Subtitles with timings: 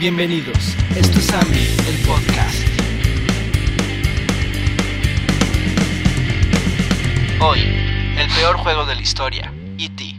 [0.00, 0.56] Bienvenidos,
[0.96, 2.56] esto es Ami, el podcast.
[7.38, 7.58] Hoy,
[8.18, 10.16] el peor juego de la historia, E.T.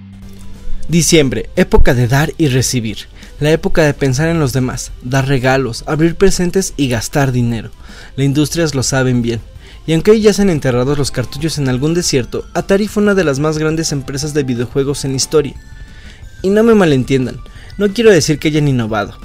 [0.87, 3.07] Diciembre, época de dar y recibir.
[3.39, 7.71] La época de pensar en los demás, dar regalos, abrir presentes y gastar dinero.
[8.15, 9.41] Las industrias lo saben bien.
[9.87, 13.15] Y aunque hoy ya se han enterrado los cartuchos en algún desierto, Atari fue una
[13.15, 15.55] de las más grandes empresas de videojuegos en la historia.
[16.43, 17.39] Y no me malentiendan,
[17.79, 19.17] no quiero decir que hayan innovado,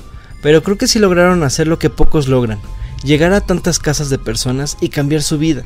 [0.42, 2.58] pero creo que sí lograron hacer lo que pocos logran,
[3.04, 5.62] llegar a tantas casas de personas y cambiar su vida.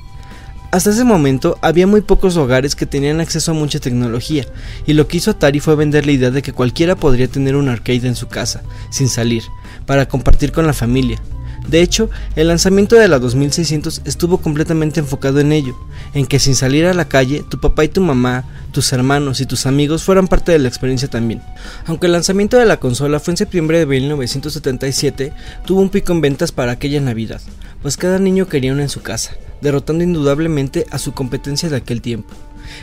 [0.73, 4.47] Hasta ese momento había muy pocos hogares que tenían acceso a mucha tecnología,
[4.87, 7.69] y lo que hizo Atari fue vender la idea de que cualquiera podría tener un
[7.69, 9.43] arcade en su casa, sin salir,
[9.85, 11.21] para compartir con la familia.
[11.71, 15.77] De hecho, el lanzamiento de la 2600 estuvo completamente enfocado en ello,
[16.15, 19.47] en que sin salir a la calle, tu papá y tu mamá, tus hermanos y
[19.47, 21.43] tus amigos fueran parte de la experiencia también.
[21.87, 25.33] Aunque el lanzamiento de la consola fue en septiembre de 1977,
[25.65, 27.41] tuvo un pico en ventas para aquella Navidad,
[27.83, 32.03] pues cada niño quería una en su casa, derrotando indudablemente a su competencia de aquel
[32.03, 32.35] tiempo.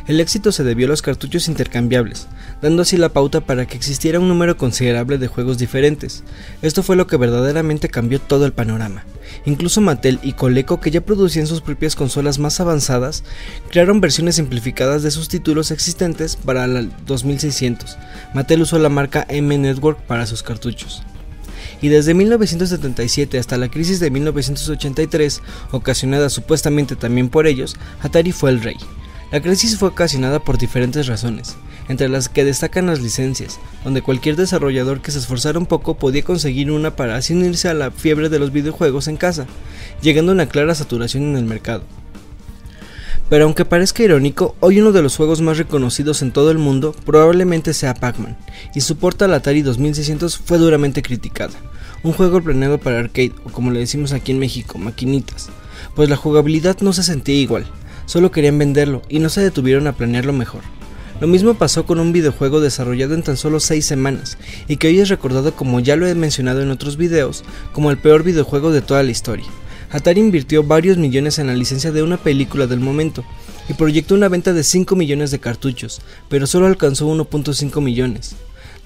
[0.07, 2.27] El éxito se debió a los cartuchos intercambiables,
[2.61, 6.23] dando así la pauta para que existiera un número considerable de juegos diferentes.
[6.61, 9.05] Esto fue lo que verdaderamente cambió todo el panorama.
[9.45, 13.23] Incluso Mattel y Coleco, que ya producían sus propias consolas más avanzadas,
[13.69, 17.97] crearon versiones simplificadas de sus títulos existentes para la 2600.
[18.33, 21.03] Mattel usó la marca M Network para sus cartuchos
[21.81, 25.41] y desde 1977 hasta la crisis de 1983,
[25.71, 28.77] ocasionada supuestamente también por ellos, Atari fue el rey.
[29.29, 31.57] La crisis fue ocasionada por diferentes razones,
[31.89, 36.23] entre las que destacan las licencias, donde cualquier desarrollador que se esforzara un poco podía
[36.23, 39.45] conseguir una para así unirse a la fiebre de los videojuegos en casa,
[40.01, 41.83] llegando a una clara saturación en el mercado.
[43.29, 46.95] Pero aunque parezca irónico, hoy uno de los juegos más reconocidos en todo el mundo
[47.05, 48.37] probablemente sea Pac-Man,
[48.73, 51.53] y su porta al Atari 2600 fue duramente criticada.
[52.01, 55.49] Un juego planeado para arcade, o como le decimos aquí en México, maquinitas,
[55.95, 57.65] pues la jugabilidad no se sentía igual,
[58.07, 60.61] solo querían venderlo y no se detuvieron a planearlo mejor.
[61.21, 64.99] Lo mismo pasó con un videojuego desarrollado en tan solo 6 semanas y que hoy
[64.99, 68.81] es recordado como ya lo he mencionado en otros videos como el peor videojuego de
[68.81, 69.45] toda la historia.
[69.91, 73.23] Atari invirtió varios millones en la licencia de una película del momento
[73.69, 78.35] y proyectó una venta de 5 millones de cartuchos, pero solo alcanzó 1.5 millones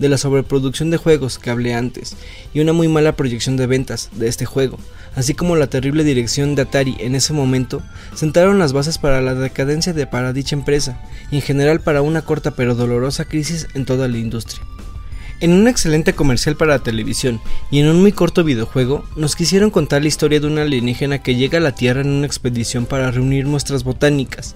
[0.02, 2.18] de la sobreproducción de juegos que hablé antes,
[2.54, 4.78] y una muy mala proyección de ventas de este juego,
[5.16, 7.82] así como la terrible dirección de Atari en ese momento,
[8.16, 11.00] sentaron las bases para la decadencia de para dicha empresa,
[11.32, 14.62] y en general para una corta pero dolorosa crisis en toda la industria.
[15.41, 17.41] En un excelente comercial para la televisión
[17.72, 21.34] y en un muy corto videojuego, nos quisieron contar la historia de una alienígena que
[21.34, 24.53] llega a la Tierra en una expedición para reunir muestras botánicas.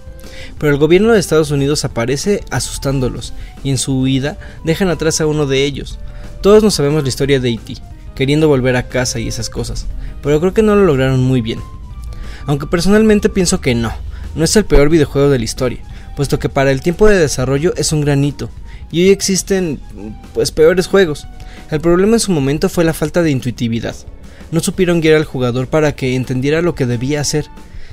[0.60, 5.26] Pero el gobierno de Estados Unidos aparece asustándolos y en su huida dejan atrás a
[5.26, 5.98] uno de ellos.
[6.40, 7.78] Todos nos sabemos la historia de E.T.,
[8.14, 9.86] queriendo volver a casa y esas cosas,
[10.22, 11.58] pero creo que no lo lograron muy bien.
[12.46, 13.92] Aunque personalmente pienso que no,
[14.36, 15.82] no es el peor videojuego de la historia,
[16.14, 18.50] puesto que para el tiempo de desarrollo es un granito,
[18.90, 19.80] y hoy existen
[20.34, 21.26] pues peores juegos.
[21.70, 23.96] El problema en su momento fue la falta de intuitividad.
[24.52, 27.46] No supieron guiar al jugador para que entendiera lo que debía hacer.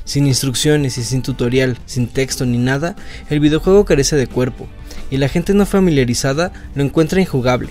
[0.06, 2.96] Sin instrucciones y sin tutorial, sin texto ni nada,
[3.30, 4.68] el videojuego carece de cuerpo,
[5.10, 7.70] y la gente no familiarizada lo encuentra injugable.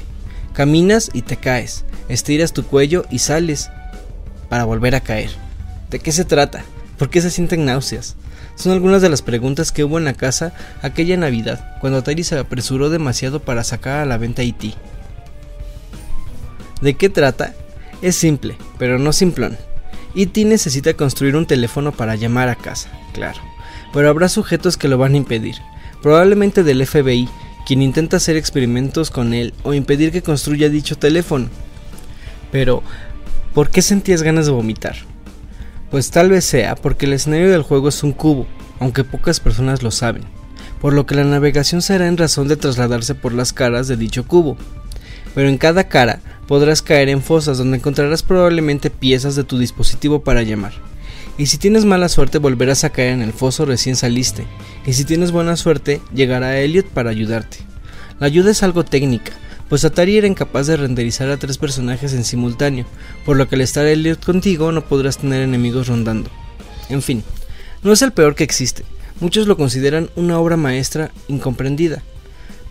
[0.54, 3.70] Caminas y te caes, estiras tu cuello y sales
[4.48, 5.30] para volver a caer.
[5.90, 6.64] ¿De qué se trata?
[6.96, 8.16] ¿Por qué se sienten náuseas?
[8.54, 10.52] Son algunas de las preguntas que hubo en la casa
[10.82, 14.74] aquella Navidad, cuando Atari se apresuró demasiado para sacar a la venta IT.
[16.80, 17.54] ¿De qué trata?
[18.02, 19.56] Es simple, pero no simplón.
[20.14, 20.44] E.T.
[20.44, 23.40] necesita construir un teléfono para llamar a casa, claro,
[23.94, 25.56] pero habrá sujetos que lo van a impedir,
[26.02, 27.28] probablemente del FBI,
[27.66, 31.48] quien intenta hacer experimentos con él o impedir que construya dicho teléfono.
[32.50, 32.82] Pero,
[33.54, 34.96] ¿por qué sentías ganas de vomitar?
[35.92, 38.46] Pues tal vez sea porque el escenario del juego es un cubo,
[38.80, 40.22] aunque pocas personas lo saben,
[40.80, 44.26] por lo que la navegación será en razón de trasladarse por las caras de dicho
[44.26, 44.56] cubo.
[45.34, 50.24] Pero en cada cara podrás caer en fosas donde encontrarás probablemente piezas de tu dispositivo
[50.24, 50.72] para llamar.
[51.36, 54.46] Y si tienes mala suerte volverás a caer en el foso recién saliste,
[54.86, 57.58] y si tienes buena suerte llegará Elliot para ayudarte.
[58.18, 59.32] La ayuda es algo técnica,
[59.72, 62.84] pues Atari era incapaz de renderizar a tres personajes en simultáneo,
[63.24, 66.28] por lo que al estar Elliot contigo no podrás tener enemigos rondando.
[66.90, 67.24] En fin,
[67.82, 68.84] no es el peor que existe,
[69.18, 72.02] muchos lo consideran una obra maestra incomprendida,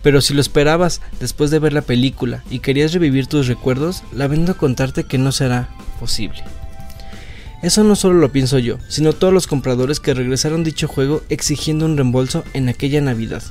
[0.04, 4.56] pero si lo esperabas después de ver la película y querías revivir tus recuerdos, lamento
[4.56, 6.44] contarte que no será posible.
[7.64, 11.84] Eso no solo lo pienso yo, sino todos los compradores que regresaron dicho juego exigiendo
[11.84, 13.42] un reembolso en aquella Navidad.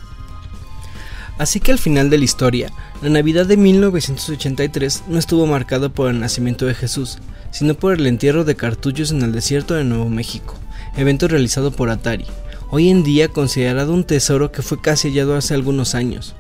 [1.38, 6.10] Así que al final de la historia, la Navidad de 1983 no estuvo marcada por
[6.10, 7.18] el nacimiento de Jesús,
[7.52, 10.56] sino por el entierro de cartuchos en el desierto de Nuevo México,
[10.96, 12.26] evento realizado por Atari,
[12.70, 16.36] hoy en día considerado un tesoro que fue casi hallado hace algunos años.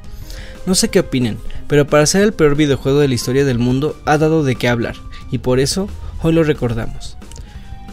[0.65, 3.99] No sé qué opinen, pero para ser el peor videojuego de la historia del mundo
[4.05, 4.95] ha dado de qué hablar,
[5.31, 5.89] y por eso
[6.21, 7.17] hoy lo recordamos.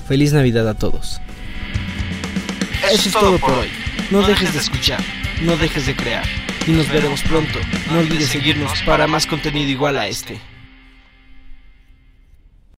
[0.06, 1.20] Feliz Navidad a todos.
[2.90, 3.68] Eso es todo por hoy.
[4.10, 5.00] No dejes de escuchar,
[5.42, 6.24] no dejes de crear.
[6.68, 7.58] Y nos veremos pronto.
[7.90, 10.38] No olvides seguirnos para más contenido igual a este.